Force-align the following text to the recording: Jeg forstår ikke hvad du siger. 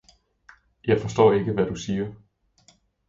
Jeg 0.87 1.01
forstår 1.01 1.33
ikke 1.33 1.51
hvad 1.53 1.65
du 1.65 1.75
siger. 1.75 2.13